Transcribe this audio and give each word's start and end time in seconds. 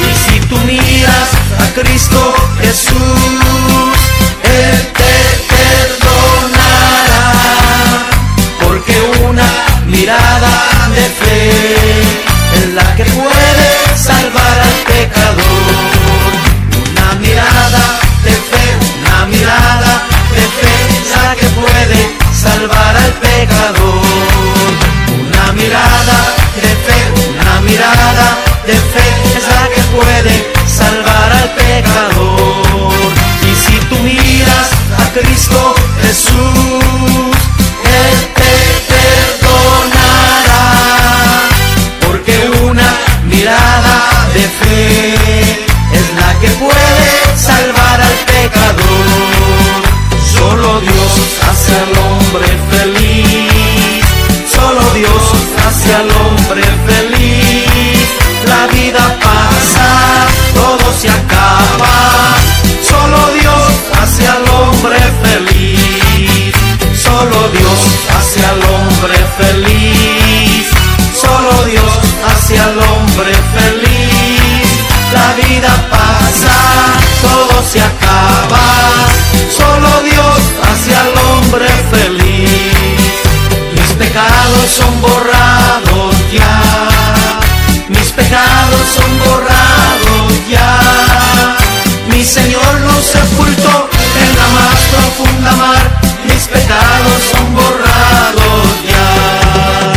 Y 0.00 0.14
si 0.14 0.40
tú 0.48 0.56
miras 0.66 1.30
a 1.58 1.72
Cristo 1.74 2.34
Jesús, 2.60 3.51
take 28.92 29.21
se 60.92 61.08
acaba. 61.08 61.61
Señor 92.32 92.80
los 92.86 93.04
sepultó 93.04 93.90
en 94.16 94.36
la 94.38 94.48
más 94.48 94.80
profunda 94.90 95.52
mar, 95.52 96.00
mis 96.24 96.48
pecados 96.48 97.22
son 97.30 97.54
borrados 97.54 98.64
ya, 98.88 99.92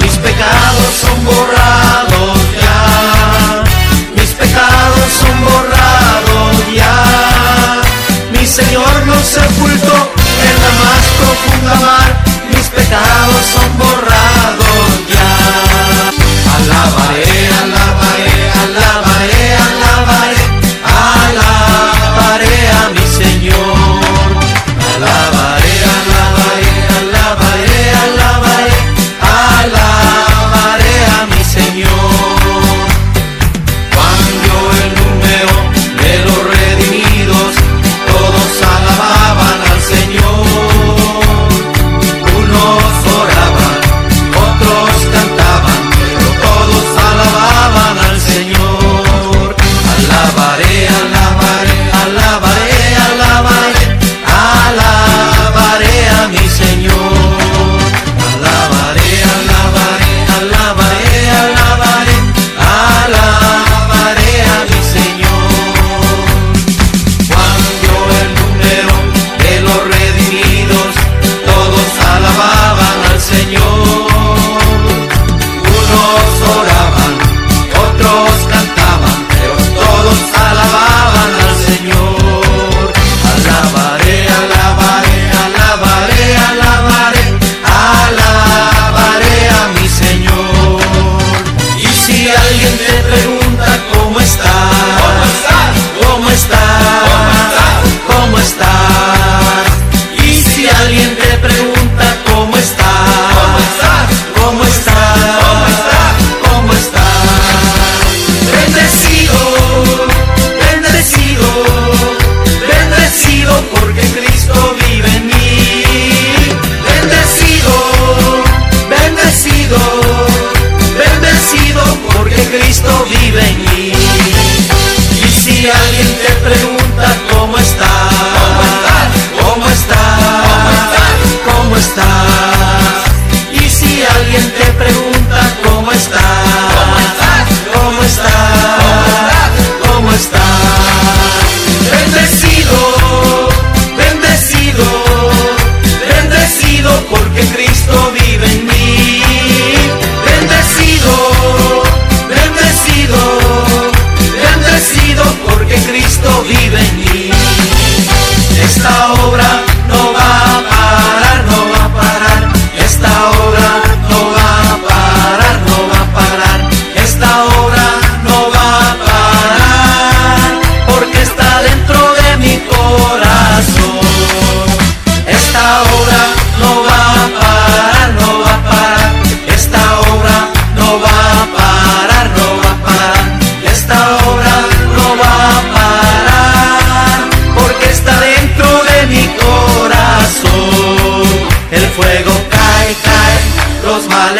mis 0.00 0.16
pecados 0.16 0.92
son 1.00 1.24
borrados 1.24 2.38
ya, 2.60 3.62
mis 4.16 4.30
pecados 4.34 5.12
son 5.20 5.44
borrados 5.44 6.74
ya, 6.74 7.82
mi 8.32 8.44
Señor 8.44 9.06
los 9.06 9.24
sepultó 9.24 10.10
en 10.42 10.56
la 10.64 10.72
más 10.82 11.04
profunda 11.20 11.74
mar, 11.86 12.24
mis 12.50 12.66
pecados 12.66 13.46
son 13.54 13.78
borrados 13.78 15.06
ya, 15.08 15.30
alabaré 16.56 17.45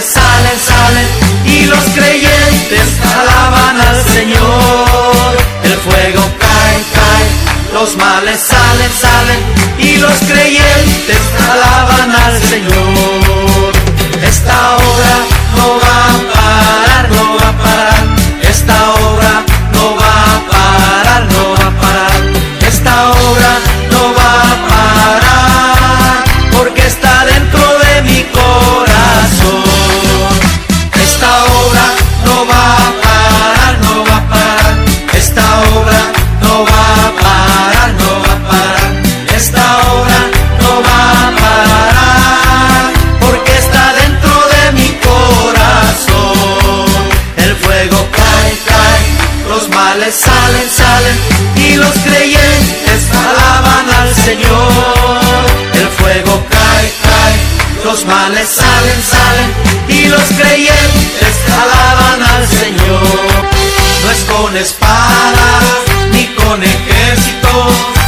ángeles 0.00 0.04
salen, 0.04 0.58
salen 0.58 1.06
y 1.44 1.66
los 1.66 1.84
creyentes 1.94 2.88
alaban 3.02 3.80
al 3.80 4.04
Señor. 4.04 5.36
El 5.62 5.78
fuego 5.78 6.22
cae, 6.38 6.84
cae, 6.94 7.72
los 7.72 7.96
males 7.96 8.40
salen, 8.40 8.90
salen 8.92 9.40
y 9.78 9.96
los 9.98 10.16
creyentes 10.20 11.20
alaban 11.50 12.14
al 12.14 12.42
Señor. 12.42 12.89
salen, 50.12 50.68
salen, 50.70 51.16
y 51.56 51.76
los 51.76 51.92
creyentes 51.98 53.00
alaban 53.12 53.90
al 53.90 54.14
Señor. 54.14 55.20
El 55.74 55.88
fuego 55.88 56.44
cae, 56.48 56.92
cae, 57.02 57.84
los 57.84 58.04
males 58.04 58.48
salen, 58.48 59.02
salen 59.02 59.50
y 59.88 60.08
los 60.08 60.22
creyentes 60.22 61.34
alaban 61.46 62.22
al 62.22 62.48
Señor. 62.48 63.48
No 64.04 64.10
es 64.10 64.24
con 64.24 64.56
espada 64.56 65.60
ni 66.12 66.26
con 66.34 66.62
ejército 66.62 67.99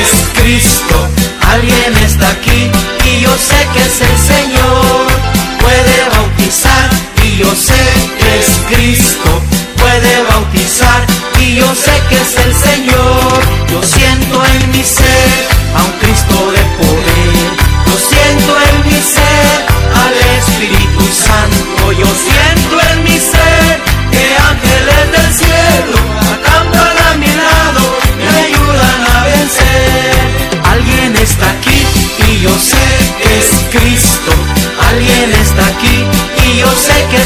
Es 0.00 0.08
Cristo, 0.40 1.08
alguien 1.52 1.94
está 1.98 2.30
aquí 2.30 2.70
y 3.04 3.20
yo 3.20 3.30
sé 3.36 3.68
que 3.74 3.80
es 3.80 4.00
el 4.00 4.18
Señor. 4.18 5.06
Puede 5.60 6.08
bautizar 6.10 6.88
y 7.22 7.36
yo 7.36 7.54
sé 7.54 7.82
que 8.18 8.38
es 8.38 8.48
Cristo. 8.70 9.30
Puede 9.76 10.22
bautizar 10.30 11.06
y 11.40 11.56
yo 11.56 11.74
sé 11.74 11.92
que 12.08 12.16
es 12.16 12.46
el 12.46 12.54
Señor. 12.54 13.42
Yo 13.70 13.82
siento 13.82 14.42
en 14.46 14.70
mi 14.70 14.82
ser 14.82 15.51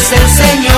es 0.06 0.12
el 0.12 0.28
Señor. 0.28 0.75